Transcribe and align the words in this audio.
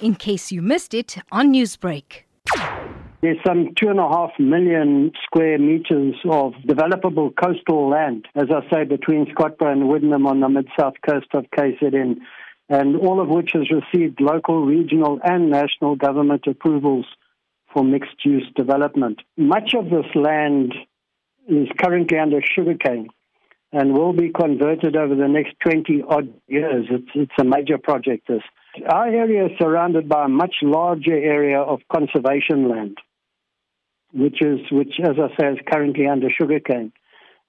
in 0.00 0.14
case 0.14 0.52
you 0.52 0.62
missed 0.62 0.94
it 0.94 1.16
on 1.32 1.52
Newsbreak. 1.52 2.24
There's 3.22 3.38
some 3.46 3.70
two 3.76 3.88
and 3.88 3.98
a 3.98 4.08
half 4.08 4.30
million 4.38 5.10
square 5.24 5.58
meters 5.58 6.14
of 6.30 6.52
developable 6.68 7.32
coastal 7.34 7.88
land, 7.88 8.26
as 8.34 8.46
I 8.50 8.60
say, 8.70 8.84
between 8.84 9.26
Scottburgh 9.26 9.72
and 9.72 9.82
Widenham 9.84 10.26
on 10.26 10.40
the 10.40 10.48
mid 10.48 10.68
south 10.78 10.94
coast 11.08 11.26
of 11.32 11.46
KZN, 11.56 12.18
and 12.68 12.96
all 12.96 13.20
of 13.20 13.28
which 13.28 13.50
has 13.54 13.64
received 13.70 14.20
local, 14.20 14.64
regional, 14.66 15.18
and 15.24 15.50
national 15.50 15.96
government 15.96 16.44
approvals 16.46 17.06
for 17.72 17.82
mixed 17.82 18.24
use 18.24 18.46
development. 18.54 19.20
Much 19.36 19.74
of 19.74 19.86
this 19.86 20.06
land 20.14 20.74
is 21.48 21.68
currently 21.78 22.18
under 22.18 22.40
sugarcane 22.42 23.08
and 23.72 23.92
will 23.92 24.12
be 24.12 24.30
converted 24.30 24.96
over 24.96 25.14
the 25.14 25.28
next 25.28 25.54
20 25.60 26.02
odd 26.08 26.32
years. 26.48 26.86
It's, 26.90 27.10
it's 27.14 27.32
a 27.40 27.44
major 27.44 27.78
project, 27.78 28.28
this. 28.28 28.42
Our 28.88 29.08
area 29.08 29.46
is 29.46 29.52
surrounded 29.58 30.08
by 30.08 30.26
a 30.26 30.28
much 30.28 30.56
larger 30.62 31.16
area 31.16 31.60
of 31.60 31.80
conservation 31.92 32.68
land, 32.68 32.98
which 34.12 34.42
is, 34.42 34.60
which, 34.70 34.94
as 35.02 35.16
I 35.18 35.28
say, 35.40 35.52
is 35.52 35.58
currently 35.70 36.06
under 36.06 36.28
sugarcane. 36.30 36.92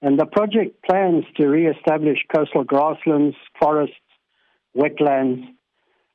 And 0.00 0.18
the 0.18 0.26
project 0.26 0.82
plans 0.88 1.24
to 1.36 1.46
re-establish 1.46 2.18
coastal 2.34 2.64
grasslands, 2.64 3.36
forests, 3.60 3.94
wetlands, 4.76 5.44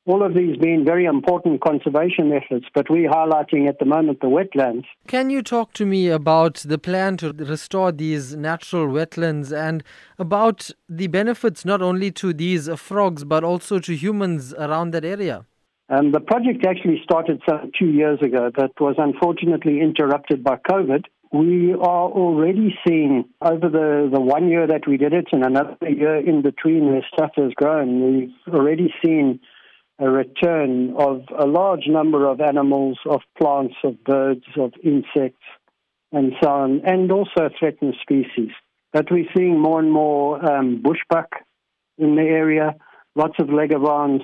all 0.06 0.24
of 0.26 0.34
these 0.34 0.58
being 0.58 0.84
very 0.84 1.06
important 1.06 1.62
conservation 1.62 2.32
efforts, 2.34 2.66
but 2.74 2.90
we're 2.90 3.10
highlighting 3.10 3.70
at 3.70 3.80
the 3.80 3.86
moment 3.86 4.20
the 4.20 4.28
wetlands. 4.28 4.84
Can 5.08 5.30
you 5.30 5.42
talk 5.42 5.74
to 5.74 5.86
me 5.86 6.10
about 6.10 6.56
the 6.56 6.78
plan 6.78 7.16
to 7.18 7.32
restore 7.32 7.92
these 7.92 8.36
natural 8.36 8.88
wetlands 8.88 9.56
and 9.56 9.84
about 10.20 10.70
the 10.90 11.08
benefits 11.08 11.64
not 11.64 11.82
only 11.82 12.12
to 12.12 12.34
these 12.34 12.70
frogs 12.76 13.24
but 13.24 13.44
also 13.44 13.80
to 13.80 13.96
humans 13.96 14.54
around 14.56 14.92
that 14.92 15.06
area? 15.06 15.46
Um, 15.90 16.12
the 16.12 16.20
project 16.20 16.66
actually 16.66 17.02
started 17.04 17.42
some 17.48 17.72
two 17.78 17.88
years 17.88 18.20
ago, 18.22 18.52
but 18.54 18.72
was 18.80 18.96
unfortunately 18.98 19.80
interrupted 19.80 20.44
by 20.44 20.58
COVID. 20.70 21.04
We 21.32 21.74
are 21.74 22.10
already 22.10 22.76
seeing 22.88 23.26
over 23.42 23.70
the, 23.70 24.10
the 24.12 24.22
one 24.22 24.50
year 24.50 24.68
that 24.68 24.88
we 24.88 24.98
did 24.98 25.14
it 25.14 25.28
and 25.32 25.44
another 25.44 25.76
year 25.82 26.18
in 26.18 26.42
between 26.42 26.88
where 26.88 27.06
stuff 27.14 27.32
has 27.38 27.54
grown, 27.56 28.18
we've 28.18 28.54
already 28.54 28.94
seen 29.04 29.40
a 30.00 30.10
return 30.10 30.96
of 30.98 31.24
a 31.38 31.46
large 31.46 31.88
number 31.88 32.28
of 32.28 32.42
animals, 32.42 32.98
of 33.06 33.22
plants, 33.40 33.76
of 33.84 34.04
birds, 34.04 34.46
of 34.58 34.74
insects, 34.84 35.46
and 36.12 36.34
so 36.42 36.50
on, 36.50 36.82
and 36.86 37.12
also 37.12 37.50
threatened 37.60 37.96
species. 38.02 38.52
But 38.92 39.12
we're 39.12 39.30
seeing 39.36 39.60
more 39.60 39.80
and 39.80 39.92
more 39.92 40.44
um, 40.44 40.84
bushbuck 40.84 41.28
in 41.98 42.16
the 42.16 42.22
area, 42.22 42.76
lots 43.16 43.36
of 43.40 43.48
leguanos, 43.48 44.22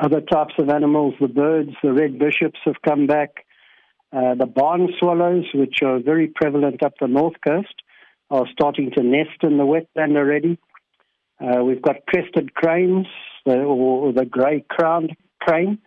other 0.00 0.20
types 0.20 0.54
of 0.58 0.70
animals, 0.70 1.14
the 1.20 1.28
birds, 1.28 1.72
the 1.82 1.92
red 1.92 2.18
bishops 2.18 2.58
have 2.64 2.80
come 2.86 3.06
back. 3.06 3.44
Uh, 4.10 4.34
the 4.34 4.46
barn 4.46 4.88
swallows, 4.98 5.44
which 5.54 5.82
are 5.82 5.98
very 6.00 6.28
prevalent 6.28 6.82
up 6.82 6.94
the 7.00 7.06
north 7.06 7.34
coast, 7.46 7.74
are 8.30 8.46
starting 8.52 8.90
to 8.96 9.02
nest 9.02 9.42
in 9.42 9.58
the 9.58 9.64
wetland 9.64 10.16
already. 10.16 10.58
Uh, 11.40 11.62
we've 11.62 11.82
got 11.82 12.06
crested 12.06 12.54
cranes, 12.54 13.06
the, 13.44 13.56
or 13.58 14.12
the 14.12 14.24
grey 14.24 14.64
crowned 14.68 15.16
crane. 15.40 15.78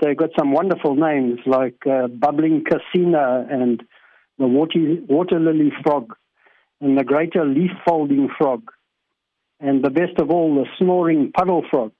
They've 0.00 0.16
got 0.16 0.30
some 0.38 0.52
wonderful 0.52 0.94
names 0.94 1.40
like 1.46 1.86
uh, 1.86 2.08
bubbling 2.08 2.64
kassina 2.64 3.52
and 3.52 3.82
the 4.38 4.46
water, 4.46 4.78
water 5.08 5.38
lily 5.38 5.72
frog 5.82 6.14
and 6.80 6.98
the 6.98 7.04
greater 7.04 7.44
leaf 7.44 7.70
folding 7.86 8.28
frog. 8.36 8.70
And 9.60 9.84
the 9.84 9.90
best 9.90 10.18
of 10.18 10.30
all, 10.30 10.54
the 10.56 10.66
snoring 10.78 11.30
puddle 11.30 11.62
frog. 11.70 11.92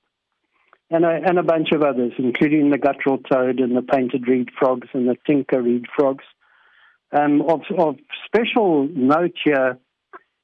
And 0.89 1.05
a, 1.05 1.21
and 1.25 1.39
a 1.39 1.43
bunch 1.43 1.69
of 1.71 1.81
others, 1.81 2.11
including 2.19 2.69
the 2.69 2.77
guttural 2.77 3.17
toad 3.17 3.59
and 3.59 3.75
the 3.75 3.81
painted 3.81 4.27
reed 4.27 4.49
frogs 4.59 4.89
and 4.93 5.07
the 5.07 5.17
tinker 5.25 5.61
reed 5.61 5.85
frogs. 5.95 6.25
Um, 7.11 7.41
of, 7.41 7.61
of 7.77 7.95
special 8.25 8.89
note 8.93 9.35
here 9.43 9.77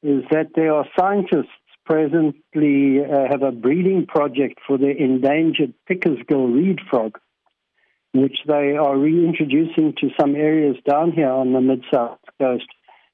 is 0.01 0.23
that 0.31 0.51
there 0.55 0.73
are 0.73 0.85
scientists 0.97 1.49
presently 1.89 2.99
uh, 3.03 3.27
have 3.29 3.41
a 3.41 3.51
breeding 3.51 4.05
project 4.05 4.59
for 4.67 4.77
the 4.77 4.89
endangered 4.95 5.73
Pickersgill 5.89 6.53
reed 6.53 6.79
frog, 6.89 7.17
which 8.13 8.37
they 8.47 8.77
are 8.77 8.95
reintroducing 8.95 9.95
to 9.99 10.09
some 10.19 10.35
areas 10.35 10.75
down 10.87 11.11
here 11.11 11.31
on 11.31 11.51
the 11.51 11.61
mid 11.61 11.83
south 11.91 12.19
coast. 12.39 12.67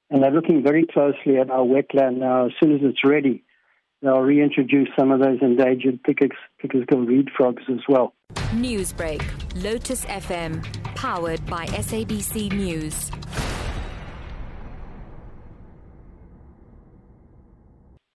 And 0.09 0.21
they're 0.21 0.31
looking 0.31 0.61
very 0.61 0.85
closely 0.85 1.37
at 1.37 1.49
our 1.49 1.65
wetland 1.65 2.17
now. 2.17 2.47
As 2.47 2.51
soon 2.61 2.75
as 2.75 2.81
it's 2.83 3.03
ready, 3.03 3.43
they'll 4.01 4.19
reintroduce 4.19 4.89
some 4.99 5.11
of 5.11 5.21
those 5.21 5.39
endangered 5.41 6.03
Pickers, 6.03 6.31
Pickersgill 6.61 7.07
reed 7.07 7.29
frogs 7.35 7.63
as 7.69 7.79
well. 7.87 8.13
Newsbreak, 8.51 9.23
Lotus 9.63 10.05
FM, 10.05 10.63
powered 10.95 11.43
by 11.45 11.65
SABC 11.67 12.51
News. 12.51 13.09